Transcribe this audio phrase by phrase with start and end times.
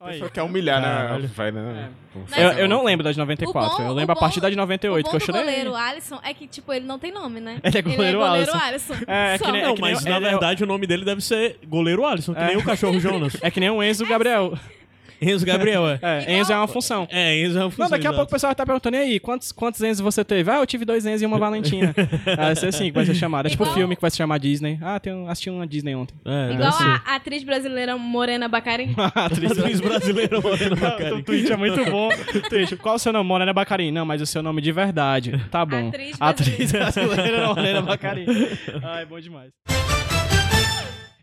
[0.00, 1.22] A pessoa quer humilhar, Caralho.
[1.24, 1.30] né?
[1.34, 1.90] Vai, né?
[2.30, 4.36] Mas Eu, o- eu não lembro das 94, o bom- eu lembro o a partir
[4.38, 5.40] bom- da de O 98, bom que eu do chorei.
[5.42, 7.58] goleiro Alisson é que, tipo, ele não tem nome, né?
[7.64, 8.56] Ele é goleiro Alisson.
[8.56, 8.94] Alisson.
[9.08, 11.20] É, é que nem- Não, que mas na é o- verdade o nome dele deve
[11.20, 12.46] ser Goleiro Alisson, que É.
[12.46, 13.36] nem o cachorro Jonas.
[13.42, 14.56] É que nem o Enzo Gabriel.
[15.20, 15.98] Enzo Gabriel, é.
[16.02, 17.06] É, Enzo é uma função.
[17.10, 17.84] É, Enzo é uma função.
[17.84, 20.24] Não, daqui a pouco o pessoal vai estar perguntando, e aí, quantos, quantos Enzo você
[20.24, 20.50] teve?
[20.50, 21.94] Ah, eu tive dois Enzo e uma Valentina.
[22.36, 23.46] vai ser assim que vai ser chamado.
[23.46, 24.78] É tipo Igual- filme que vai se chamar Disney.
[24.82, 26.14] Ah, tem, um- assisti uma Disney ontem.
[26.24, 26.84] É, Igual ser.
[26.84, 28.94] a, a atriz brasileira Morena Bacarin.
[29.14, 31.22] A atriz Atriz brasileira Morena O Bacari.
[31.22, 32.08] tweet é muito bom.
[32.48, 33.26] Tweet, qual o seu nome?
[33.28, 33.90] Morena Bacarim.
[33.90, 35.32] Não, mas o seu nome de verdade.
[35.50, 35.88] Tá bom.
[35.88, 38.26] Atriz Atriz brasileira Morena Bacarim.
[38.82, 39.50] Ai, bom demais.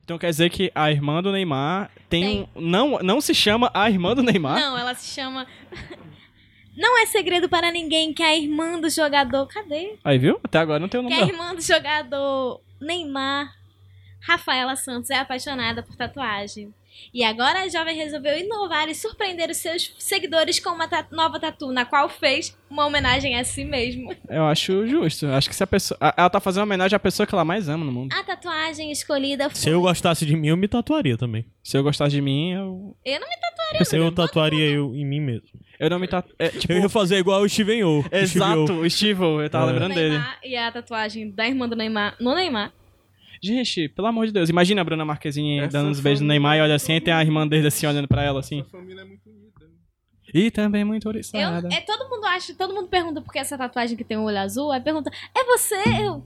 [0.05, 2.61] Então quer dizer que a irmã do Neymar tem, um.
[2.61, 4.59] Não, não se chama a irmã do Neymar?
[4.59, 5.47] Não, ela se chama.
[6.77, 9.47] Não é segredo para ninguém que a irmã do jogador.
[9.47, 9.95] Cadê?
[10.03, 10.39] Aí, viu?
[10.43, 11.31] Até agora não tem o Que nome a dela.
[11.37, 13.51] irmã do jogador Neymar,
[14.21, 16.71] Rafaela Santos, é apaixonada por tatuagem.
[17.13, 21.39] E agora a jovem resolveu inovar e surpreender os seus seguidores com uma ta- nova
[21.39, 24.13] tatu, na qual fez uma homenagem a si mesmo.
[24.29, 25.27] Eu acho justo.
[25.27, 25.97] Acho que se a pessoa.
[26.17, 28.13] Ela tá fazendo uma homenagem à pessoa que ela mais ama no mundo.
[28.13, 29.59] A tatuagem escolhida foi.
[29.59, 31.45] Se eu gostasse de mim, eu me tatuaria também.
[31.63, 32.95] Se eu gostasse de mim, eu.
[33.05, 34.05] Eu não me tatuaria.
[34.05, 35.47] Eu tatuaria eu em mim mesmo.
[35.79, 36.33] Eu não me tatu...
[36.39, 38.05] é, tipo, Eu ia fazer igual o Steven O.
[38.11, 38.81] Exato, O.
[38.81, 39.73] o Steve, eu tava É.
[39.73, 40.09] lembrando dele.
[40.11, 42.71] Neymar e a tatuagem da irmã do Neymar no Neymar.
[43.41, 46.39] Gente, pelo amor de Deus, imagina a Bruna Marquezine Essa dando uns beijos no família-
[46.39, 48.61] Neymar e olha assim, e tem a irmã dele assim olhando pra ela assim.
[48.61, 49.45] Essa família é muito unida.
[50.33, 51.69] E também muito Eu, oriçada.
[51.71, 54.37] é, todo mundo acha, todo mundo pergunta por que essa tatuagem que tem o olho
[54.39, 54.71] azul.
[54.71, 55.75] Aí pergunta, é você?
[56.01, 56.25] Eu,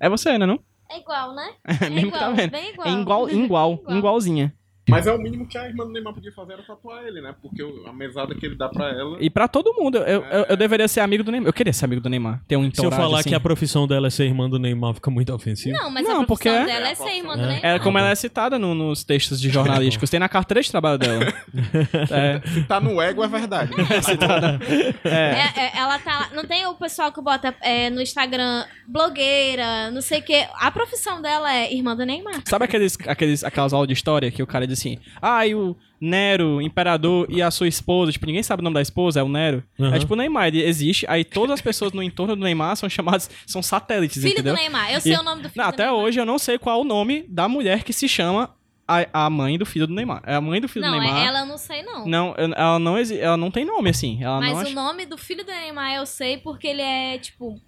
[0.00, 0.60] É você, né, não?
[0.88, 1.54] é igual, né?
[1.86, 2.50] É mesmo que tá igual, vendo.
[2.50, 2.88] bem igual.
[2.88, 3.98] É igual, igual, Igual.
[3.98, 4.54] igualzinha.
[4.90, 7.34] Mas é o mínimo que a irmã do Neymar podia fazer era tatuar ele, né?
[7.40, 9.16] Porque a mesada que ele dá pra ela.
[9.20, 11.48] E pra todo mundo, eu, eu, eu deveria ser amigo do Neymar.
[11.48, 12.42] Eu queria ser amigo do Neymar.
[12.46, 13.28] Ter um Se eu falar assim.
[13.30, 15.76] que a profissão dela é ser irmã do Neymar, fica muito ofensivo.
[15.76, 17.46] Não, mas Não, a porque profissão é- dela é, É ser irmã do É.
[17.46, 17.64] Neymar.
[17.64, 20.10] É como ela é citada no- nos textos de jornalísticos.
[20.10, 21.24] Tem na carteira de trabalho dela.
[22.10, 23.70] é, Se tá no ego, é verdade.
[25.04, 25.10] é.
[25.10, 26.28] É, é, ela tá lá.
[26.34, 30.46] Não tem o pessoal que bota é, no Instagram blogueira, não sei o quê.
[30.58, 32.42] A profissão dela é irmã do Neymar.
[32.46, 35.76] Sabe aqueles, aqueles, aquelas aulas de história que o cara diz assim: Ah, e o
[36.00, 38.10] Nero, imperador, e a sua esposa?
[38.10, 39.62] Tipo, ninguém sabe o nome da esposa, é o Nero.
[39.78, 39.94] Uhum.
[39.94, 42.88] É tipo o Neymar, ele existe, aí todas as pessoas no entorno do Neymar são
[42.88, 44.54] chamadas, são satélites, Filho entendeu?
[44.54, 44.92] do Neymar.
[44.92, 46.00] Eu sei E- o nome do filho Não, do até Neymar.
[46.02, 48.54] hoje eu não sei qual o nome da mulher que se chama
[48.88, 50.22] a, a mãe do filho do Neymar.
[50.26, 51.22] É a mãe do filho Não, do Neymar.
[51.22, 52.06] é ela eu não sei, não.
[52.06, 54.22] Não, ela não, exi- ela não tem nome assim.
[54.22, 57.18] Ela Mas não o acha- nome do filho do Neymar eu sei porque ele é,
[57.18, 57.60] tipo,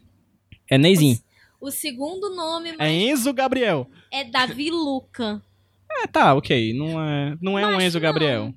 [0.71, 1.19] É Neizinho.
[1.61, 3.89] o segundo nome É Enzo Gabriel.
[4.11, 5.41] é Davi Luca.
[6.03, 6.73] É, tá, ok.
[6.75, 8.03] Não é, não é um Enzo não.
[8.03, 8.55] Gabriel.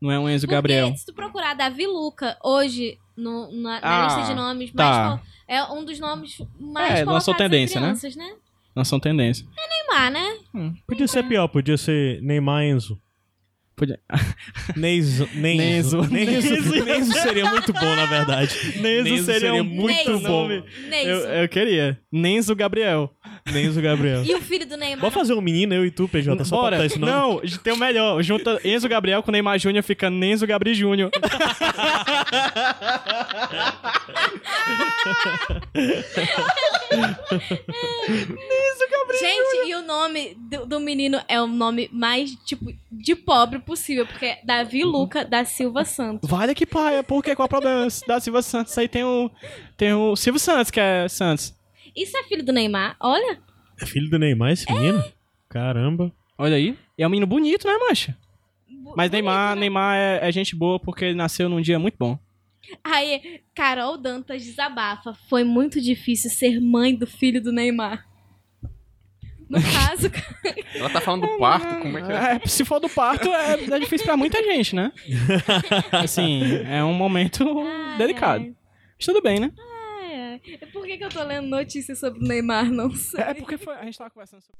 [0.00, 0.94] Não é um Enzo Porque Gabriel.
[0.96, 4.84] se tu procurar Davi Luca hoje no- na, na Ah, lista de nomes tá.
[5.10, 7.86] mais é um dos nomes mais É, colocados lançou tendência, né?
[7.88, 8.34] crianças, né?
[8.74, 9.46] Não são tendência.
[9.56, 10.72] Neymar, né?
[10.86, 13.00] Podia ser pior, podia ser Neymar Enzo.
[13.76, 13.98] Podia-
[14.76, 15.28] Neizo.
[15.34, 16.02] Neizo.
[16.02, 16.10] Neizo.
[16.10, 16.84] Neizo.
[16.84, 18.56] Neizo seria muito bom, na verdade.
[18.80, 20.20] Neizo seria um muito Neizo.
[20.26, 20.46] bom.
[20.48, 21.08] Neizo.
[21.08, 21.98] Eu, eu queria.
[22.12, 23.12] Nenzo Gabriel.
[23.52, 24.22] Neizo Gabriel.
[24.24, 25.00] E o filho do Neymar?
[25.00, 26.76] Bora fazer um menino, eu e tu, PJ, só pra Bora.
[26.76, 27.12] botar esse nome.
[27.12, 28.22] Não, tem o melhor.
[28.22, 31.10] Junta Enzo Gabriel com Neymar Júnior, fica Nenzo Gabriel Júnior.
[39.18, 44.06] Gente, e o nome do, do menino é o nome mais, tipo, de pobre possível,
[44.06, 46.28] porque é Davi Luca da Silva Santos.
[46.28, 48.76] Vale que paia, porque qual é o problema da Silva Santos?
[48.76, 49.30] Aí tem o,
[49.76, 51.54] tem o Silvio Santos, que é Santos.
[51.96, 52.96] Isso é filho do Neymar?
[53.00, 53.38] Olha.
[53.80, 55.02] É filho do Neymar esse menino?
[55.48, 56.12] Caramba.
[56.36, 56.76] Olha aí.
[56.98, 58.16] E é um menino bonito, né, mancha?
[58.68, 59.60] Mas bonito, Neymar, né?
[59.60, 62.18] Neymar é, é gente boa porque ele nasceu num dia muito bom.
[62.82, 65.14] Aí, Carol Dantas desabafa.
[65.28, 68.06] Foi muito difícil ser mãe do filho do Neymar.
[69.48, 70.10] No caso,
[70.74, 72.40] Ela tá falando do parto, como é que é?
[72.42, 74.90] É, se for do parto, é, é difícil pra muita gente, né?
[75.92, 78.42] Assim, é um momento Ai, delicado.
[78.44, 78.54] ai.
[78.96, 79.52] Mas tudo bem, né?
[79.58, 80.40] Ai.
[80.72, 82.70] Por que, que eu tô lendo notícias sobre o Neymar?
[82.70, 83.20] Não sei.
[83.22, 84.56] É porque foi- a gente tava conversando sobre.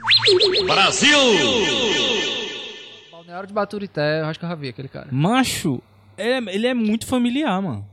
[3.11, 5.09] Balneário de Baturité, eu acho que eu já vi aquele cara.
[5.11, 5.83] Macho,
[6.17, 7.89] é- ele é muito familiar, mano.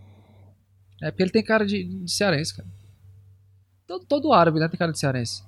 [1.02, 2.68] É porque ele tem cara de, de cearense, cara.
[3.88, 5.44] Todo, todo árabe, né, tem cara de cearense.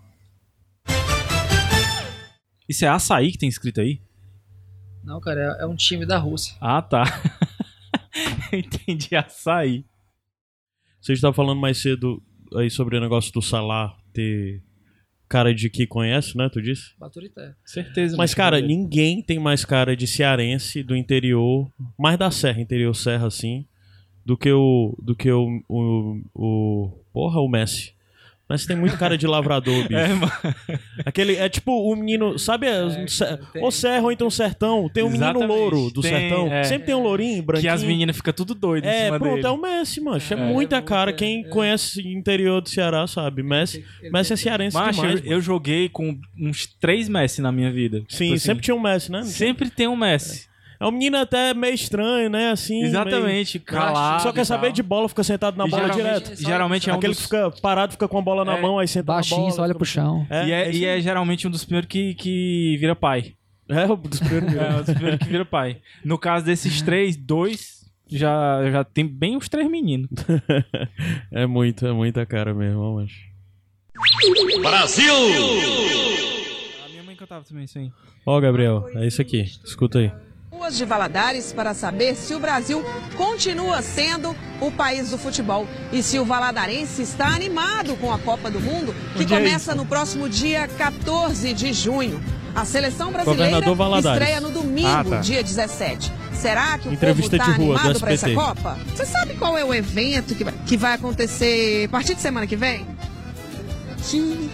[2.68, 4.02] Isso é açaí que tem escrito aí?
[5.04, 6.56] Não, cara, é, é um time da Rússia.
[6.62, 7.04] Ah, tá.
[8.52, 9.86] Entendi açaí.
[11.02, 12.24] Você estava falando mais cedo
[12.56, 14.64] aí sobre o negócio do Salah ter
[15.28, 16.48] cara de que conhece, né?
[16.48, 16.94] Tu disse?
[17.00, 17.56] Baturité.
[17.66, 18.16] Certeza.
[18.16, 23.28] Mas, cara, ninguém tem mais cara de cearense do interior, mais da serra, interior serra,
[23.28, 23.66] assim,
[24.26, 24.96] do que o.
[25.02, 25.64] do que o.
[25.68, 27.94] o, o porra, o Messi.
[28.54, 29.96] Mas tem muito cara de lavrador, bicho.
[30.00, 30.32] É, mano.
[31.04, 32.68] Aquele, é tipo o menino, sabe?
[32.68, 34.88] É, se- tem- ou serra ou então sertão.
[34.94, 36.48] Tem um menino louro do Tem, sertão.
[36.54, 36.64] é.
[36.64, 37.74] Sempre tem um lourinho, Que branquinho.
[37.74, 39.48] as meninas ficam tudo doidas em É, cima pronto, dele.
[39.48, 40.22] é o Messi, mano.
[40.30, 40.36] É, É.
[40.36, 41.12] muita É cara.
[41.12, 41.48] Quem é.
[41.50, 43.42] conhece o interior do Ceará sabe.
[43.42, 45.26] Messi, Messi é cearense Macho, demais.
[45.26, 48.04] eu, eu joguei com uns três Messi na minha vida.
[48.08, 49.24] Sim, Tipo assim, sempre tinha um Messi, né?
[49.24, 50.48] sempre tem um Messi.
[50.84, 52.52] É um menino até meio estranho, né?
[52.52, 52.84] Assim.
[52.84, 54.22] Exatamente, meio- calado.
[54.24, 56.42] Só quer saber de bola, fica sentado na E bola geralmente, direto.
[56.46, 57.20] geralmente é um Aquele dos...
[57.22, 58.62] que fica parado, fica com a bola na É.
[58.62, 59.52] mão, aí senta na Baixinho, bola.
[59.54, 60.28] só olha pro chão.
[60.30, 63.34] E é, isso e é geralmente um dos primeiros que, que vira pai.
[63.70, 64.54] É, o dos primeiros.
[64.60, 65.78] É, um dos primeiros que vira pai.
[66.04, 70.10] No caso desses três, dois já, já tem bem os três meninos.
[71.32, 73.12] é muito, é muita cara mesmo, mas.
[76.86, 77.92] A minha mãe cantava também isso aí.
[78.26, 79.42] Ó, Gabriel, é isso aqui.
[79.64, 80.12] Escuta aí.
[80.54, 82.86] Ruas de Valadares para saber se o Brasil
[83.18, 88.52] continua sendo o país do futebol e se o valadarense está animado com a Copa
[88.52, 92.24] do Mundo, que Onde é começa no próximo dia 14 de junho.
[92.56, 93.60] A seleção brasileira
[93.98, 95.18] estreia no domingo, Ah, tá.
[95.22, 96.12] dia 17.
[96.34, 98.32] Será que o Entrevista povo está de rua, do animado para essa.
[98.32, 98.78] Copa?
[98.96, 102.46] Você sabe qual é o evento que vai, que vai acontecer a partir de semana
[102.46, 102.86] que vem?
[103.98, 104.52] Sim.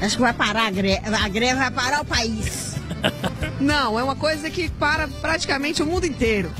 [0.00, 1.00] Acho que vai parar a greve.
[1.04, 2.76] A greve vai parar o país.
[3.60, 6.50] Não, é uma coisa que para praticamente o mundo inteiro.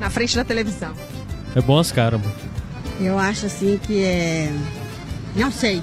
[0.00, 0.94] Na frente da televisão.
[1.54, 2.34] É bom as caras, mano.
[3.00, 4.52] Eu acho assim que é.
[5.34, 5.82] Não sei.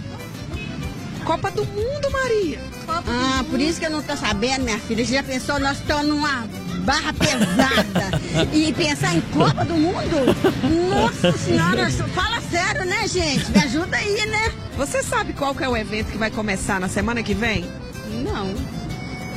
[1.25, 2.59] Copa do Mundo, Maria.
[2.88, 5.06] Ah, por isso que eu não tô sabendo, minha filha.
[5.06, 6.47] Você já pensou, nós estamos numa
[6.83, 8.21] barra pesada.
[8.54, 10.36] e pensar em Copa do Mundo?
[10.89, 13.51] Nossa senhora, fala sério, né, gente?
[13.51, 14.51] Me ajuda aí, né?
[14.77, 17.69] Você sabe qual que é o evento que vai começar na semana que vem?
[18.21, 18.53] Não,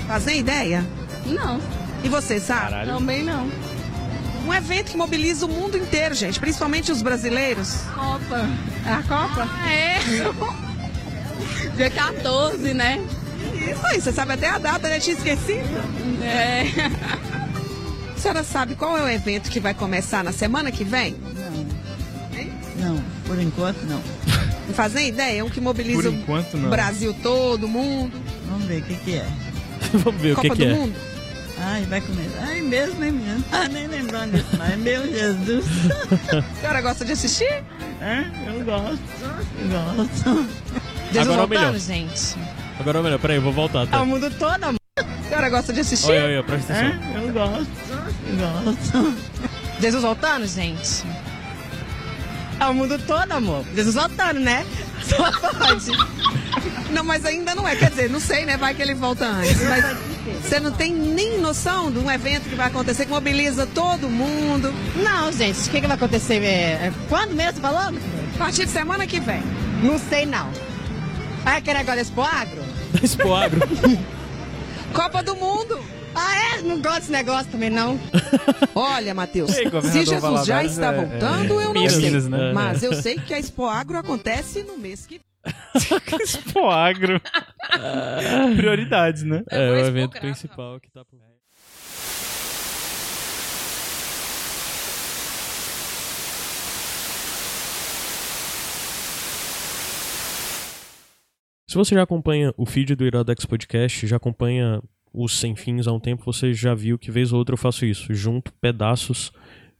[0.06, 0.84] Fazem ideia?
[1.26, 1.60] não.
[2.02, 2.84] E você sabe?
[2.86, 3.50] Também não.
[4.46, 7.76] Um evento que mobiliza o mundo inteiro, gente, principalmente os brasileiros.
[7.94, 8.46] Copa.
[8.86, 9.48] É a Copa?
[9.66, 9.98] é.
[11.76, 13.00] Dia 14, né?
[13.70, 15.00] Isso aí, você sabe até a data, né?
[15.00, 15.64] Tinha esquecido.
[16.22, 16.66] É.
[18.14, 21.16] A senhora sabe qual é o evento que vai começar na semana que vem?
[22.76, 24.00] Não, por enquanto não.
[24.66, 25.40] Não fazem ideia?
[25.40, 26.68] É um que mobiliza Por o enquanto, não.
[26.68, 28.20] Brasil todo, o mundo.
[28.64, 29.26] Vamos ver o que, que é.
[29.92, 30.74] Vamos ver o Copa que, que do é.
[30.74, 30.94] Mundo.
[31.58, 32.42] Ai, vai começar.
[32.42, 33.44] Ai, mesmo, hein, menino?
[33.52, 34.76] Ah, nem lembrando disso mais.
[34.78, 35.64] Meu Jesus.
[36.32, 37.62] A senhora gosta de assistir?
[38.00, 38.98] É, eu gosto.
[39.70, 40.46] Gosto.
[41.12, 41.64] Jesus Agora é o melhor.
[41.72, 42.36] voltando, gente.
[42.80, 43.86] Agora, melhor, peraí, eu vou voltar.
[43.86, 44.02] Tá?
[44.02, 44.78] O mundo todo, amor.
[44.98, 46.10] A senhora gosta de assistir?
[46.10, 47.12] Olha, olha, presta atenção.
[47.12, 47.68] É, eu gosto.
[48.74, 49.14] Gosto.
[49.80, 51.04] Jesus voltando, gente?
[52.58, 53.64] É o mundo todo, amor.
[53.74, 54.66] Jesus voltando, né?
[55.04, 55.90] Só pode.
[56.90, 57.76] Não, mas ainda não é.
[57.76, 58.56] Quer dizer, não sei, né?
[58.56, 59.60] Vai que ele volta antes.
[59.62, 59.84] Mas
[60.42, 64.72] você não tem nem noção de um evento que vai acontecer que mobiliza todo mundo.
[64.96, 66.42] Não, gente, o que, que vai acontecer?
[66.42, 67.80] É, é quando mesmo falou?
[68.34, 69.42] A partir de semana que vem.
[69.82, 70.50] Não sei, não.
[71.44, 72.62] Ah, quer agora Expo Agro?
[73.02, 73.60] Expo Agro.
[74.94, 75.78] Copa do Mundo.
[76.14, 76.62] Ah, é?
[76.62, 77.98] Não gosto desse negócio também, não.
[78.74, 82.00] Olha, Matheus, Ei, se Jesus já Valadares está é- voltando, é- eu não sei.
[82.02, 82.52] Minas, né?
[82.52, 85.20] Mas eu sei que a Expo Agro acontece no mês que
[86.22, 87.20] Expo agro.
[88.56, 89.42] Prioridades, né?
[89.50, 91.18] É, o evento principal que tá por
[101.74, 104.80] Se você já acompanha o feed do Iradex Podcast, já acompanha
[105.12, 107.84] os Sem Fins há um tempo, você já viu que vez ou outra eu faço
[107.84, 108.14] isso.
[108.14, 109.32] Junto pedaços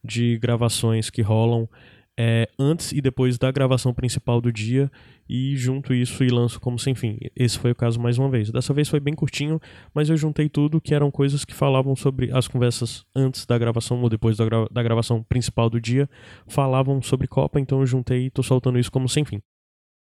[0.03, 1.69] de gravações que rolam
[2.17, 4.91] é, antes e depois da gravação principal do dia
[5.29, 7.19] e junto isso e lanço como sem fim.
[7.35, 8.51] Esse foi o caso mais uma vez.
[8.51, 9.61] Dessa vez foi bem curtinho,
[9.93, 14.01] mas eu juntei tudo que eram coisas que falavam sobre as conversas antes da gravação
[14.01, 16.09] ou depois da, gra- da gravação principal do dia,
[16.47, 19.41] falavam sobre Copa, então eu juntei e tô soltando isso como sem fim.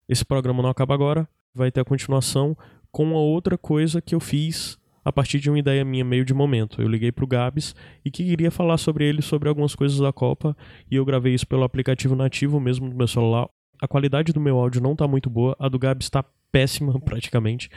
[0.08, 2.56] Esse programa não acaba agora, vai ter a continuação
[2.90, 6.34] com uma outra coisa que eu fiz a partir de uma ideia minha meio de
[6.34, 6.80] momento.
[6.80, 10.56] Eu liguei pro Gabs e que queria falar sobre ele, sobre algumas coisas da Copa,
[10.90, 13.48] e eu gravei isso pelo aplicativo nativo mesmo do meu celular.
[13.80, 17.68] A qualidade do meu áudio não tá muito boa, a do Gabs tá péssima praticamente.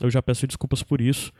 [0.00, 1.32] Eu já peço desculpas por isso.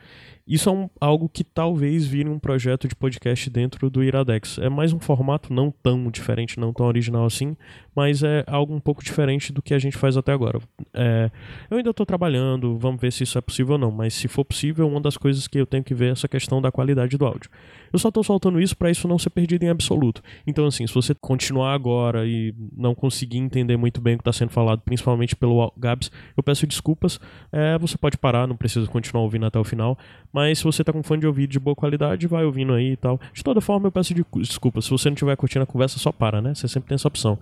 [0.47, 4.57] Isso é um- algo que talvez vire um projeto de podcast dentro do Iradex.
[4.59, 7.57] É mais um formato não tão diferente, não tão original assim,
[7.93, 10.59] mas é algo um pouco diferente do que a gente faz até agora.
[10.93, 11.29] É,
[11.69, 14.45] eu ainda estou trabalhando, vamos ver se isso é possível ou não, mas se for
[14.45, 17.25] possível, uma das coisas que eu tenho que ver é essa questão da qualidade do
[17.25, 17.49] áudio.
[17.91, 20.21] Eu só estou soltando isso para isso não ser perdido em absoluto.
[20.45, 24.33] Então, assim, se você continuar agora e não conseguir entender muito bem o que está
[24.33, 27.19] sendo falado, principalmente pelo Gabs, eu peço desculpas.
[27.51, 29.97] É, você pode parar, não precisa continuar ouvindo até o final,
[30.37, 32.95] Mas se você tá com fone de ouvido de boa qualidade, vai ouvindo aí e
[32.95, 33.19] tal.
[33.33, 34.79] De toda forma, eu peço de- desculpa.
[34.83, 36.53] Se você não estiver curtindo a conversa, só para, né?
[36.53, 37.39] Você sempre tem essa opção.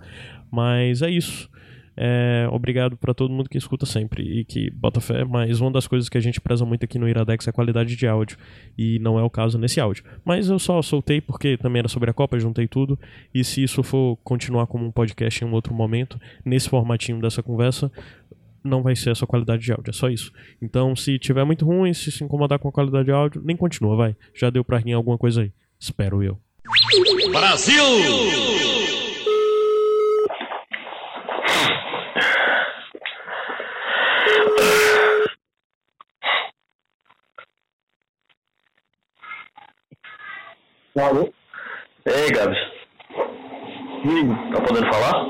[0.50, 1.46] Mas é isso.
[1.94, 5.86] É, obrigado pra todo mundo que escuta sempre e que bota fé, mas uma das
[5.86, 8.36] coisas que a gente preza muito aqui no Iradex é a qualidade de áudio,
[8.76, 10.04] e não é o caso nesse áudio.
[10.22, 12.98] Mas eu só soltei porque também era sobre a Copa, juntei tudo,
[13.34, 17.42] e se isso for continuar como um podcast em um outro momento, nesse formatinho dessa
[17.42, 17.90] conversa,
[18.66, 20.32] não vai ser essa qualidade de áudio, é só isso.
[20.60, 23.96] Então, se tiver muito ruim, se se incomodar com a qualidade de áudio, nem continua,
[23.96, 24.16] vai.
[24.34, 25.52] Já deu pra rir alguma coisa aí.
[25.78, 26.38] Espero eu.
[40.98, 41.30] Alô?
[42.06, 42.56] Ei, Gabs.
[44.52, 45.26] Tá podendo falar?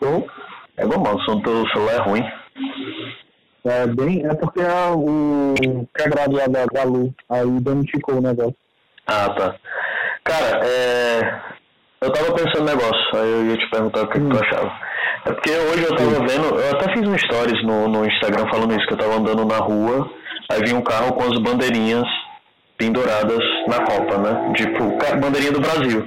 [0.00, 0.41] Tô.
[0.76, 2.24] É bom, mano, o som do celular é ruim.
[3.64, 5.54] É, bem, é porque é o
[5.96, 8.56] quebrado lá da, da Lu, aí danificou o negócio.
[9.06, 9.54] Ah, tá.
[10.24, 11.40] Cara, é...
[12.00, 14.72] Eu tava pensando no negócio, aí eu ia te perguntar o que, que tu achava.
[15.24, 18.74] É porque hoje eu tava vendo, eu até fiz um stories no, no Instagram falando
[18.74, 20.10] isso, que eu tava andando na rua,
[20.50, 22.08] aí vinha um carro com as bandeirinhas
[22.76, 23.38] penduradas
[23.68, 24.52] na Copa, né?
[24.56, 26.04] Tipo, bandeirinha do Brasil.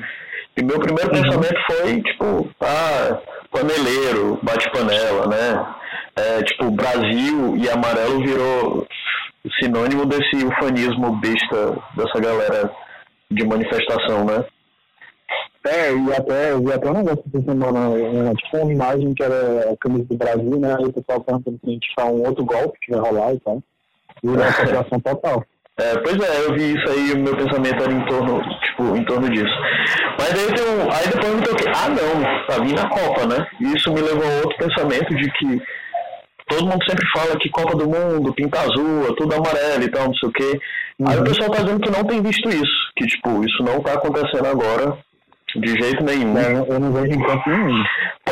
[0.57, 3.17] E meu primeiro pensamento foi, tipo, ah,
[3.55, 5.75] paneleiro, bate-panela, né?
[6.17, 8.87] É, tipo, Brasil e amarelo virou
[9.61, 12.71] sinônimo desse ufanismo besta dessa galera
[13.31, 14.45] de manifestação, né?
[15.65, 19.23] É, e até, eu vi até um negócio essa semana, uma, tipo uma imagem que
[19.23, 20.75] era a camisa do Brasil, né?
[20.77, 23.39] Aí o pessoal perguntando se a gente faz um outro golpe que vai rolar e
[23.39, 23.63] tal.
[24.23, 25.43] E a população total.
[25.77, 29.03] É, pois é, eu vi isso aí, o meu pensamento era em torno, tipo, em
[29.03, 29.55] torno disso.
[30.17, 33.25] Mas aí tem um, aí depois eu me toquei, ah não, tá vindo a Copa,
[33.25, 33.45] né?
[33.59, 35.61] E isso me levou a outro pensamento de que
[36.47, 40.05] todo mundo sempre fala que Copa do Mundo, pinta azul, é tudo amarelo e tal,
[40.05, 40.59] não sei o quê.
[41.09, 43.95] Aí o pessoal tá dizendo que não tem visto isso, que tipo, isso não tá
[43.95, 44.97] acontecendo agora
[45.57, 46.37] de jeito nenhum.
[46.37, 47.83] Eu, eu não vejo em campo nenhum.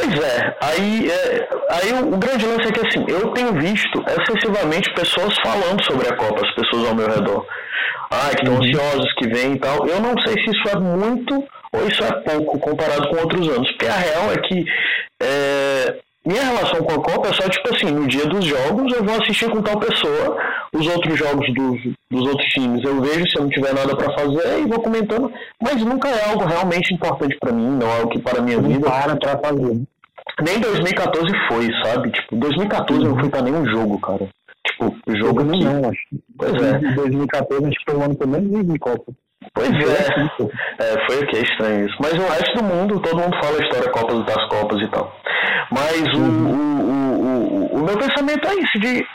[0.03, 4.03] Pois é, aí, é, aí o, o grande lance é que assim, eu tenho visto
[4.05, 7.45] excessivamente pessoas falando sobre a Copa, as pessoas ao meu redor.
[8.12, 9.88] Ah, que estão ansiosas, que vêm e tal.
[9.88, 11.36] Eu não sei se isso é muito
[11.72, 13.72] ou isso é pouco comparado com outros anos.
[13.72, 14.65] Porque a real é que
[15.22, 15.95] é,
[16.25, 19.15] minha relação com a Copa é só tipo assim, no dia dos jogos eu vou
[19.22, 20.38] assistir com tal pessoa,
[20.74, 24.13] os outros jogos dos, dos outros times eu vejo se eu não tiver nada pra
[24.13, 25.31] fazer e vou comentando,
[25.62, 28.57] mas nunca é algo realmente importante pra mim, não é algo que para a minha
[28.57, 28.89] Não vida.
[28.89, 29.81] para pra fazer.
[30.42, 32.12] Nem 2014 foi, sabe?
[32.12, 34.27] Tipo, 2014 eu não fui pra nenhum jogo, cara.
[34.68, 35.63] Tipo, o jogo que...
[35.63, 36.01] não, acho.
[36.38, 36.77] Pois é.
[36.77, 39.12] Em 2014 acho que foi o ano que eu menos vi de Copa.
[39.53, 40.84] Pois é.
[40.84, 41.98] É, foi aqui, é estranho isso.
[42.00, 45.15] Mas o resto do mundo, todo mundo fala a história Copas das Copas e tal.
[45.70, 49.06] Mas o, o, o, o, o meu pensamento é isso, de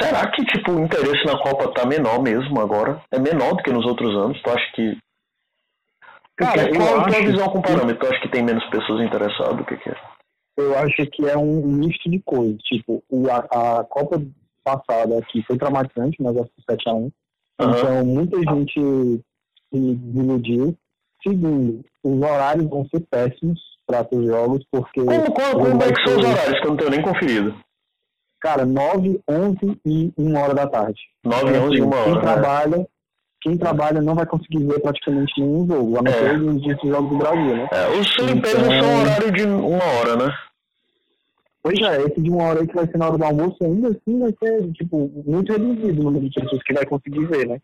[0.00, 3.00] será que tipo, o interesse na Copa tá menor mesmo agora?
[3.10, 4.40] É menor do que nos outros anos?
[4.42, 4.96] Tu acha que.
[6.36, 8.06] Cara, qual a tua visão com que- parâmetro?
[8.06, 9.58] Tu acha que tem menos pessoas interessadas?
[9.60, 9.96] O que, que é?
[10.58, 12.60] Eu acho que é um misto de coisas.
[12.62, 13.38] Tipo, o, a,
[13.80, 14.20] a Copa
[14.64, 17.10] passada aqui foi traumatizante, mas acho que 7x1.
[17.60, 17.78] Aham.
[17.78, 18.80] Então, muita gente
[19.72, 20.76] se desiludiu.
[21.26, 25.00] Segundo, os horários vão ser péssimos para os jogos, porque.
[25.04, 26.60] Como, qual- como é que são os horários?
[26.60, 27.54] Que eu não tenho nem conferido.
[28.40, 31.00] Cara, 9, 11 e 1 hora da tarde.
[31.24, 32.14] 9, Então, 11 e assim, 1 Quem hora.
[32.14, 32.20] né?
[32.20, 32.88] trabalha,
[33.40, 36.14] quem trabalha não vai conseguir ver praticamente nenhum jogo, a não É.
[36.14, 37.68] ser os dias dos jogos do Brasil, né?
[37.72, 40.32] É, os limpezas Então- são horário de uma hora, né?
[41.68, 43.88] Pois é, esse de uma hora aí que vai ser na hora do almoço, ainda
[43.88, 47.60] assim vai ser, tipo, muito reduzido o número de pessoas que vai conseguir ver, né?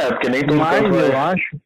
[0.00, 1.34] É, porque nem todo Mas mundo eu vai.
[1.34, 1.60] acho,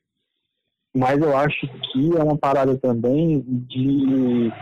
[0.96, 4.52] mas eu acho que é uma parada também de,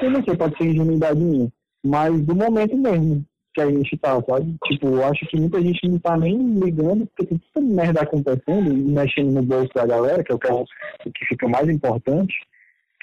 [0.00, 1.48] eu não sei, pode ser ingenuidade minha,
[1.84, 4.56] mas do momento mesmo que a gente tá, sabe?
[4.66, 8.72] Tipo, eu acho que muita gente não tá nem ligando, porque tem tanta merda acontecendo
[8.72, 10.64] e mexendo no bolso da galera, que é o que, é o
[11.12, 12.32] que fica mais importante,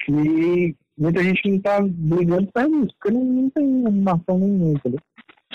[0.05, 5.00] que muita gente não tá ligando pra isso, porque não, não tem animação nenhuma, entendeu?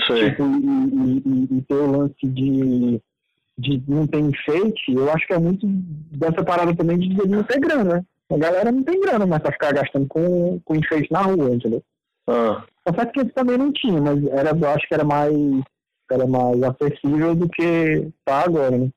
[0.06, 0.30] Sei.
[0.30, 3.00] Tipo, e, e, e- ter o lance de,
[3.58, 7.42] de não ter enfeite, eu acho que é muito dessa parada também de ele não
[7.42, 8.04] ter grana, né?
[8.30, 11.82] A galera não tem grana mais pra ficar gastando com, com enfeite na rua, entendeu?
[12.26, 15.34] Ah, Só que eles também não tinha, mas era, eu acho que era mais,
[16.10, 18.88] era mais acessível do que tá agora, né?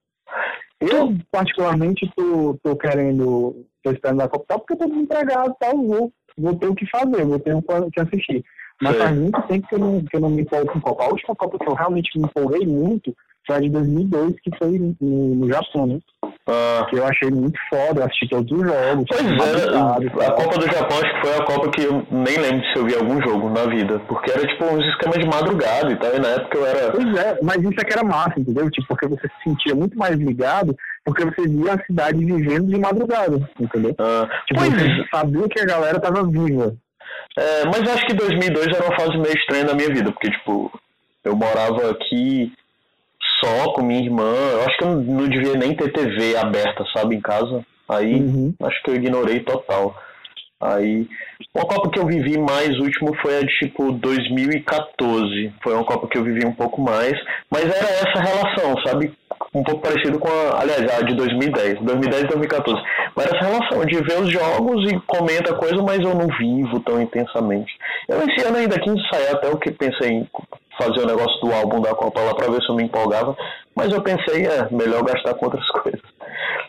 [0.80, 5.78] Eu, particularmente, tô, tô querendo, tô esperando a Copa, porque eu tô desempregado e tal,
[5.86, 8.44] vou, vou ter o que fazer, vou ter o que assistir.
[8.82, 11.04] Mas faz muito tempo que eu, não, que eu não me empolgo com Copa.
[11.04, 13.16] A última Copa que eu realmente me empolguei muito
[13.48, 16.00] foi a de 2002, que foi no, no Japão, né?
[16.48, 19.06] Ah, Que eu achei muito foda, eu assisti todos os jogos.
[19.08, 20.32] Pois é, a.
[20.32, 22.96] Copa do Japão acho que foi a Copa que eu nem lembro se eu vi
[22.96, 24.00] algum jogo na vida.
[24.08, 26.92] Porque era tipo uns esquemas de madrugada e tal, e na época eu era.
[26.92, 28.70] Pois é, mas isso é que era massa, entendeu?
[28.70, 32.78] Tipo, porque você se sentia muito mais ligado, porque você via a cidade vivendo de
[32.80, 33.96] madrugada, entendeu?
[34.00, 36.76] Ah, Tipo, pois você sabia que a galera tava viva.
[37.38, 40.32] É, mas eu acho que 2002 era uma fase meio estranha na minha vida, porque,
[40.32, 40.72] tipo,
[41.24, 42.52] eu morava aqui
[43.42, 44.34] só com minha irmã.
[44.54, 47.64] Eu acho que eu não, não devia nem ter TV aberta, sabe, em casa.
[47.88, 48.54] Aí, Uhum.
[48.64, 49.96] acho que eu ignorei total.
[50.62, 51.08] Aí,
[51.54, 55.54] uma Copa que eu vivi mais último foi a de, tipo, 2014.
[55.62, 57.14] Foi uma Copa que eu vivi um pouco mais,
[57.52, 59.14] mas era essa relação, sabe?
[59.54, 62.82] Um pouco parecido com a, aliás, a de 2010, 2010 e 2014.
[63.16, 67.02] Mas essa relação de ver os jogos e comenta coisa, mas eu não vivo tão
[67.02, 67.74] intensamente.
[68.08, 70.30] Eu esse ano ainda quis ensaiar até o que pensei em
[70.80, 73.36] fazer o negócio do álbum da Copa lá pra ver se eu me empolgava,
[73.76, 76.15] mas eu pensei, é, melhor gastar com outras coisas.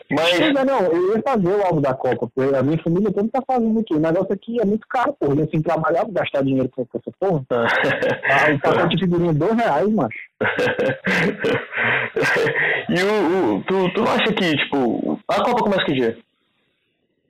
[0.09, 3.27] Mas, é, não, eu ia fazer o álbum da Copa, porque a minha família toda
[3.29, 3.93] tá fazendo aqui.
[3.93, 5.35] O negócio aqui é muito caro, porra.
[5.35, 7.43] Eu assim, trabalhar gastar dinheiro com essa porra.
[8.29, 10.17] Ah, o pacote de figurinha dois reais, macho.
[12.89, 16.17] e o, o- tu, tu acha que, tipo, a Copa começa que dia?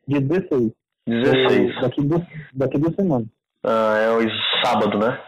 [0.08, 0.72] Dia 16.
[1.08, 1.82] 16.
[1.82, 2.22] Daqui duas,
[2.54, 3.28] daqui duas semanas.
[3.64, 4.22] Ah, é o
[4.64, 5.20] sábado, né?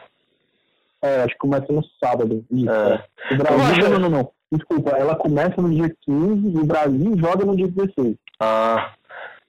[1.02, 2.46] É, acho que começa no sábado.
[2.52, 3.04] Isso, É.
[3.32, 3.34] é.
[3.34, 4.32] O Brasil, não, não, não.
[4.52, 8.16] Desculpa, ela começa no dia 15 e o Brasil joga no dia 16.
[8.40, 8.94] Ah,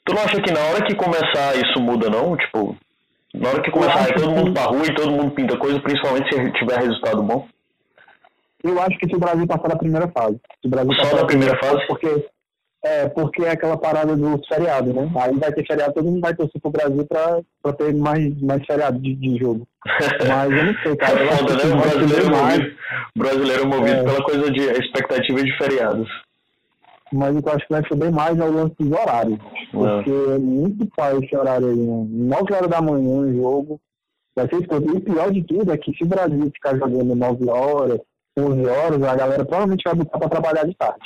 [0.05, 2.37] tu não acha que na hora que começar isso muda, não?
[2.37, 2.77] Tipo,
[3.35, 6.35] na hora que começar aí todo mundo pra rua e todo mundo pinta coisa, principalmente
[6.35, 7.49] se tiver resultado bom?
[8.63, 10.39] Eu acho que se o Brasil passar da primeira fase.
[10.61, 11.87] Se o Brasil Só da primeira fase?
[11.87, 12.29] Porque,
[12.83, 15.11] é, porque é aquela parada dos feriados, né?
[15.17, 18.65] Aí vai ter feriado, todo mundo vai torcer pro Brasil pra, pra ter mais, mais
[18.65, 19.67] feriado de, de jogo.
[20.27, 21.21] Mas eu não sei, cara.
[21.21, 21.75] Eu É foda, né?
[21.75, 22.77] O brasileiro movido,
[23.15, 24.03] o brasileiro movido É.
[24.05, 26.09] pela coisa de expectativa de feriados.
[27.13, 29.39] Mas o que eu acho que vai subir mais é o lance dos horários.
[29.73, 32.07] Porque é muito pai esse horário aí, né?
[32.09, 33.81] 9 horas da manhã o jogo.
[34.37, 34.55] Vai ser.
[34.63, 37.99] E o pior de tudo é que se o Brasil ficar jogando 9 horas,
[38.39, 41.05] 11 horas, a galera provavelmente vai botar pra trabalhar de tarde.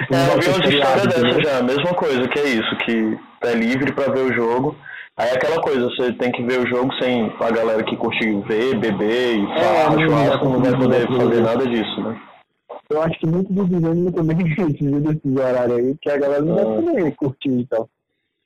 [0.00, 3.18] Tipo, É, eu vi umas histórias dessas já, a mesma coisa, que é isso, que
[3.42, 4.76] é livre pra ver o jogo.
[5.16, 8.24] Aí é aquela coisa, você tem que ver o jogo sem a galera que curte
[8.46, 12.20] ver, beber e falar, não churrasco, não vai poder fazer nada disso, né?
[12.88, 16.42] Eu acho que muito do desânimo também é esse desses horários aí, que a galera
[16.42, 17.88] não vai poder curtir e tal.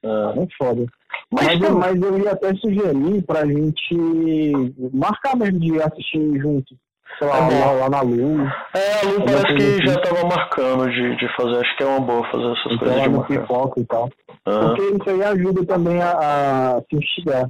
[0.04, 0.32] Ah.
[0.34, 0.84] Muito foda.
[1.30, 3.94] Mas, Mas, eu, mas eu ia até sugerir pra gente
[4.92, 6.74] marcar mesmo de assistir junto.
[7.18, 8.50] Sei lá, É lá, lá na Luz.
[8.74, 9.86] É, a Lu parece que assim.
[9.86, 13.02] já tava marcando de, de fazer, acho que é uma boa fazer essas Então coisas
[13.02, 13.26] de marcar.
[13.40, 14.08] pipoca e tal.
[14.46, 14.68] Aham.
[14.74, 17.48] Porque isso aí ajuda também a, a se instigar.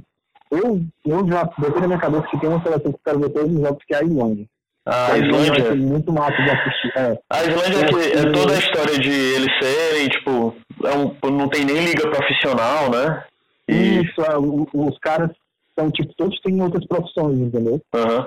[0.51, 3.29] Eu, eu já botei na minha cabeça que tem uma seleção que eu quero ver
[3.29, 4.45] todos os jogos, que é a Islândia.
[4.87, 5.75] Ah, a Islândia?
[5.75, 6.91] muito massa de assistir.
[6.95, 7.17] É.
[7.31, 11.49] A Islândia é, que é toda a história de eles serem, tipo, é um, não
[11.49, 13.23] tem nem liga profissional, né?
[13.67, 15.31] E, Isso, é, os caras
[15.77, 17.81] são, tipo, todos têm outras profissões, entendeu?
[17.93, 18.25] aham.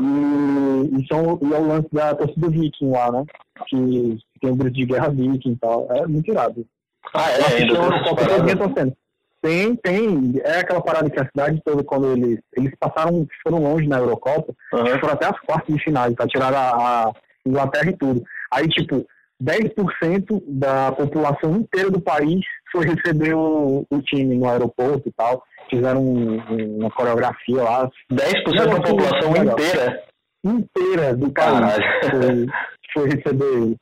[0.93, 3.25] E, e, são, e é o lance da torcida viking lá, né?
[3.67, 5.87] Que tem grupo de guerra viking e tal.
[5.91, 6.67] É muito irado.
[7.15, 8.97] Ah, Eu é, assisti ainda tem torcendo.
[9.41, 10.41] Tem, tem.
[10.45, 14.53] É aquela parada que a cidade toda, quando eles, eles passaram, foram longe na Eurocopa,
[14.75, 14.99] Aham.
[14.99, 17.13] foram até as quartas de finais, pra tirar a, a
[17.47, 18.23] Inglaterra e tudo.
[18.53, 19.07] Aí, tipo,
[19.43, 25.43] 10% da população inteira do país foi receber o, o time no aeroporto e tal.
[25.71, 27.91] Fizeram um- um- uma coreografia lá.
[28.11, 30.03] 10% da população inteira?
[30.45, 32.47] Inteira do país foi,
[32.95, 33.77] foi receber ele.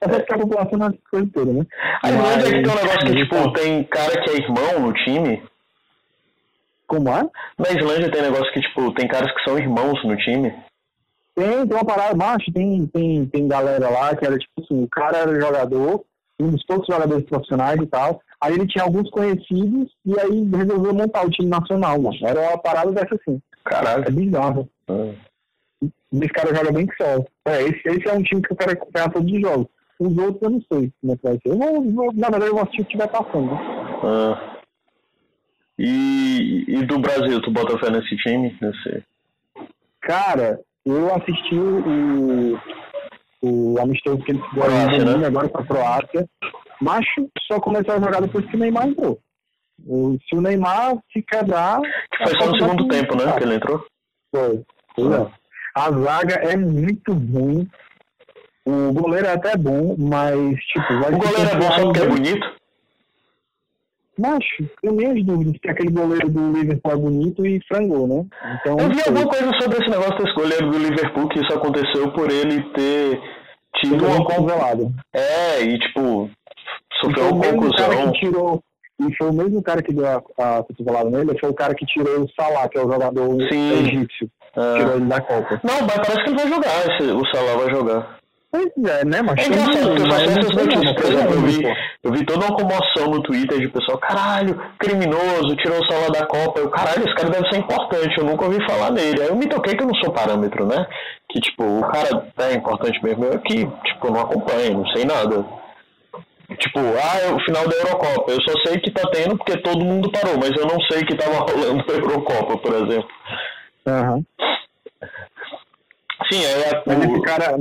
[0.00, 1.66] É porque a população não coisa toda, né?
[2.02, 4.92] A Islândia é que tem um negócio que, tipo, tem cara que é irmão no
[4.92, 5.42] time.
[6.86, 7.22] Como é?
[7.58, 10.54] Na Islândia tem negócio que, tipo, tem caras que são irmãos no time.
[11.34, 14.88] Tem, tem uma parada, macho, tem, tem, tem galera lá que era tipo assim, o
[14.88, 16.02] cara era jogador,
[16.40, 18.20] um dos poucos jogadores profissionais e tal.
[18.40, 22.16] Aí ele tinha alguns conhecidos e aí resolveu montar o time nacional, mano.
[22.22, 23.40] Era uma parada dessa assim.
[23.64, 24.04] Caralho.
[24.04, 24.68] É bizarro.
[24.88, 25.12] Ah.
[26.12, 27.24] Esse cara joga bem que só.
[27.46, 29.66] É, esse, esse é um time que eu quero acompanhar todos os jogos.
[29.98, 31.40] Os outros eu não sei como é que vai ser.
[31.46, 33.50] Eu vou, vou- na verdade, eu vou assistir o que estiver passando.
[34.04, 34.56] Ah.
[35.78, 38.56] E, e do Brasil, tu bota fé nesse time?
[38.60, 39.02] Nesse...
[40.00, 42.58] Cara, eu assisti o,
[43.42, 45.26] o amistoso que eles fizeram Croácia, né?
[45.26, 46.28] agora com a Croácia.
[46.80, 49.18] Macho só começou a jogar depois que o Neymar entrou.
[50.28, 51.80] Se o Neymar se quebrar.
[51.80, 53.32] Que foi só no segundo tempo, né?
[53.36, 53.84] Que ele entrou.
[54.34, 54.64] Foi.
[55.74, 57.68] A zaga é muito ruim.
[58.66, 62.06] O goleiro é até bom, mas, tipo, vai O goleiro é bom só porque é
[62.06, 62.58] bonito?
[64.18, 68.26] Macho, eu tenho minhas dúvidas que aquele goleiro do Liverpool é bonito e frangou, né?
[68.60, 69.12] Então, Eu vi sei.
[69.12, 73.20] alguma coisa sobre esse negócio desse goleiro do Liverpool, que isso aconteceu por ele ter
[73.76, 74.26] tido uma.
[75.14, 76.28] É, e tipo,
[77.00, 78.12] Sofreu foi uma o mesmo cara conclusão.
[78.12, 78.62] que tirou.
[79.00, 80.16] E foi o mesmo cara que deu a,
[80.58, 83.72] a cotovelada nele, foi o cara que tirou o Salah, que é o jogador Sim.
[83.84, 84.28] egípcio.
[84.56, 84.74] Ah.
[84.76, 85.60] Tirou ele da Copa.
[85.62, 88.18] Não, mas parece que ele vai jogar, esse- o Salah vai jogar.
[88.50, 91.40] Pois é, né, mas É engraçado, porque eu só não essas notícias, por exemplo, eu
[91.42, 91.62] vi,
[92.02, 96.26] eu vi toda uma comoção no Twitter de pessoal, caralho, criminoso, tirou o Salah da
[96.26, 96.58] Copa.
[96.58, 99.20] Eu, caralho, esse cara deve ser importante, eu nunca ouvi falar nele.
[99.22, 100.86] Aí eu me toquei que eu não sou parâmetro, né?
[101.30, 102.08] Que, tipo, o cara
[102.38, 105.44] é importante mesmo, eu que, tipo, não acompanho, não sei nada.
[106.58, 108.32] Tipo, ah, é o final da Eurocopa.
[108.32, 111.16] Eu só sei que tá tendo porque todo mundo parou, mas eu não sei que
[111.16, 113.08] tava rolando a Eurocopa, por exemplo.
[113.86, 114.24] Aham.
[116.30, 117.58] Sim, aí a, Mas esse cara,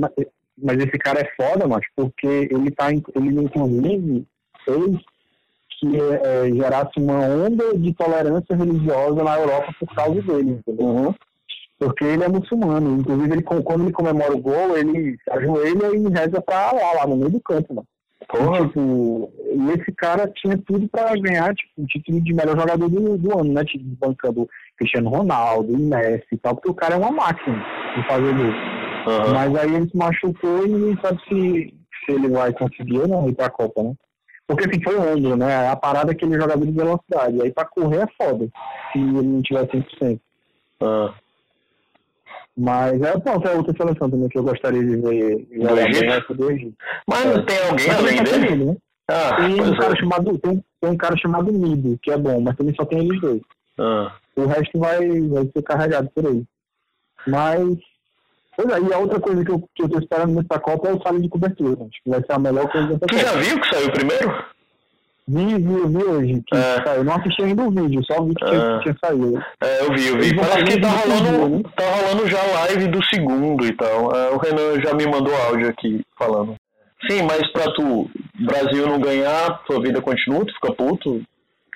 [0.57, 4.25] mas esse cara é foda, mas porque ele tá, ele inclusive
[4.65, 4.97] fez
[5.79, 10.85] que é, gerasse uma onda de tolerância religiosa na Europa por causa dele, entendeu?
[10.85, 11.15] Uhum.
[11.79, 12.99] Porque ele é muçulmano.
[12.99, 17.15] Inclusive, ele, quando ele comemora o gol, ele ajoelha e reza pra lá, lá no
[17.15, 17.87] meio do campo, mano.
[18.37, 18.59] Porra.
[18.59, 22.89] E, tipo, e esse cara tinha tudo pra ganhar tipo, o título de melhor jogador
[22.89, 23.63] do, do ano, né?
[23.63, 27.63] Tipo, bancando Cristiano Ronaldo, e Messi e tal, porque o cara é uma máquina
[27.95, 28.51] de fazer gol.
[29.07, 29.33] Aham.
[29.33, 31.73] Mas aí ele se machucou e ninguém sabe se,
[32.05, 33.93] se ele vai conseguir ou não ir pra Copa, né?
[34.47, 35.69] Porque assim, foi o ombro, né?
[35.69, 37.41] A parada é aquele jogador de velocidade.
[37.41, 38.47] Aí pra correr é foda,
[38.91, 40.19] se ele não tiver 100%.
[40.81, 41.13] Ah.
[42.57, 46.33] Mas é, pronto, é outra seleção também que eu gostaria de ver jogar Egito?
[46.33, 46.73] do Egito.
[47.07, 47.41] Mas É.
[47.43, 48.47] tem alguém Mas além dele?
[48.47, 48.77] ele, né?
[49.09, 49.95] Ah, Tem um, cara é.
[49.97, 52.99] chamado, tem, um- tem um cara chamado Mido, que é bom, mas também só tem
[52.99, 53.41] eles dois.
[53.79, 54.11] Ah.
[54.35, 56.43] O resto vai, vai ser carregado por aí.
[57.27, 57.77] Mas.
[58.55, 60.93] Pois é, e a outra coisa que eu, que eu tô esperando nessa Copa é
[60.93, 61.73] o saldo de cobertura.
[61.83, 64.45] Acho que vai ser a melhor coisa dessa Tu já viu que saiu primeiro?
[65.29, 66.43] Vi, vi, vi hoje.
[66.47, 66.83] Que É.
[66.85, 67.03] saiu.
[67.03, 68.79] Não assisti ainda o vídeo, só vi que tinha, É.
[68.79, 69.43] tinha saído.
[69.61, 70.35] É, eu vi, eu vi.
[70.35, 71.63] Parece que tá rolando, né?
[71.75, 74.15] tá rolando já live do segundo e tal.
[74.15, 76.55] É, o Renan já me mandou áudio aqui falando.
[77.09, 78.09] Sim, mas pra tu,
[78.39, 81.21] Brasil não ganhar, tua vida continua, tu fica puto?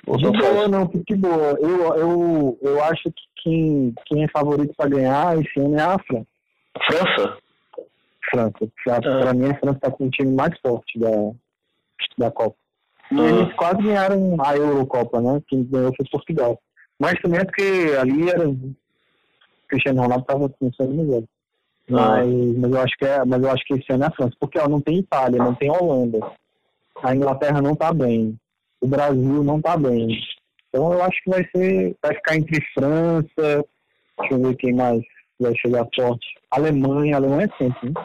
[0.07, 0.67] Ou De boa, faz?
[0.69, 1.57] não, de boa.
[1.61, 5.97] Eu, eu, eu acho que quem, quem é favorito pra ganhar esse ano é a
[5.99, 6.25] França.
[6.87, 7.37] França?
[8.31, 8.71] França.
[8.83, 11.09] Pra, pra mim, a França tá com o time mais forte da,
[12.17, 12.55] da Copa.
[13.11, 15.41] Eles quase ganharam a Eurocopa, né?
[15.47, 16.59] Quem ganhou foi Portugal.
[16.99, 18.45] Mas também é porque ali era.
[19.67, 20.51] Cristiano Ronaldo estava
[20.93, 21.27] no jogo.
[21.89, 22.23] Ah.
[22.23, 24.35] Mas, mas, eu acho que é, mas eu acho que esse ano é a França.
[24.39, 26.19] Porque ó, não tem Itália, não tem Holanda.
[27.03, 28.37] A Inglaterra não tá bem.
[28.79, 30.19] O Brasil não tá bem.
[30.69, 31.95] Então eu acho que vai ser.
[32.01, 33.65] Vai ficar entre França.
[34.19, 35.01] Deixa eu ver quem mais
[35.39, 36.27] vai chegar forte.
[36.51, 38.01] Alemanha, Alemanha é sempre, né?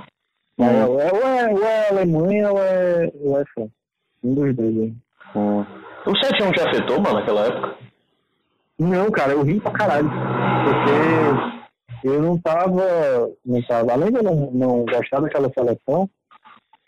[0.59, 0.65] Hum.
[0.65, 3.73] é, ou, é, ou é Alemanha ou é, ou é França.
[4.23, 4.95] Um dois aí.
[5.35, 5.65] Hum.
[6.07, 7.75] O 7 te afetou, mano, naquela época?
[8.79, 10.09] Não, cara, eu ri pra caralho.
[10.65, 12.83] Porque eu não tava.
[13.45, 16.09] Não tava além de eu não, não gostar daquela seleção,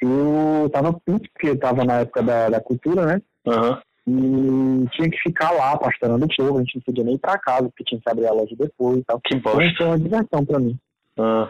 [0.01, 3.23] eu tava puto, porque tava na época da, da cultura, né?
[3.47, 3.81] Aham.
[4.07, 7.37] E tinha que ficar lá pastorando o povo, a gente não podia nem ir pra
[7.38, 9.21] casa, porque tinha que abrir a loja depois e tal.
[9.21, 9.75] Que Então bosta.
[9.77, 10.79] foi uma diversão pra mim.
[11.18, 11.48] Ah.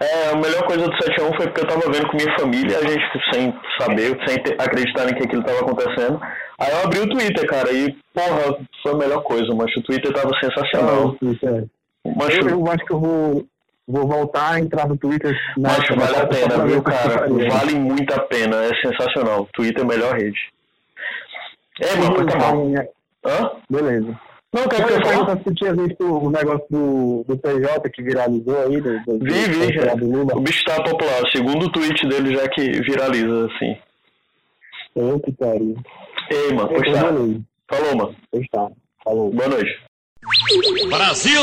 [0.00, 2.82] É, a melhor coisa do 7x1 foi porque eu tava vendo com minha família, a
[2.82, 6.20] gente sem saber, sem ter, acreditar em que aquilo tava acontecendo.
[6.58, 10.12] Aí eu abri o Twitter, cara, e porra, foi a melhor coisa, mas o Twitter
[10.12, 11.16] tava sensacional.
[11.20, 11.64] Isso, é.
[12.16, 13.46] Mas, Eu, eu acho que eu vou,
[13.86, 15.38] vou voltar a entrar no Twitter.
[15.56, 17.26] na da vale a pena, viu, cara?
[17.28, 19.46] Vale muito a pena, é sensacional.
[19.52, 20.38] Twitter é a melhor rede.
[21.80, 22.74] É, mano, tá bom.
[23.26, 23.50] Hã?
[23.70, 24.29] Beleza.
[24.52, 25.16] Não, quer Eu que eu ia fale?
[25.16, 28.80] perguntar se tu tinha visto o negócio do, do PJ que viralizou aí.
[28.80, 30.36] Do, do, Vi, vi, do, Lula.
[30.36, 31.22] o bicho tá popular.
[31.30, 33.76] Segundo tweet dele já que viraliza, assim.
[34.96, 35.76] Eu que pariu.
[36.30, 37.00] Ei, mano, pois tá.
[37.68, 38.16] Falou, mano.
[38.32, 38.68] Pois tá.
[39.04, 39.30] Falou.
[39.30, 39.80] Boa noite.
[40.88, 41.40] Brasil!